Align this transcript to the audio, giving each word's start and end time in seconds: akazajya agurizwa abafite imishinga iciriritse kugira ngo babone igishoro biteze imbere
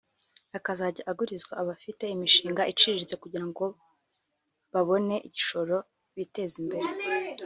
akazajya 0.57 1.03
agurizwa 1.11 1.53
abafite 1.61 2.03
imishinga 2.15 2.61
iciriritse 2.71 3.15
kugira 3.23 3.45
ngo 3.49 3.65
babone 4.73 5.15
igishoro 5.27 5.77
biteze 6.17 6.55
imbere 6.63 6.89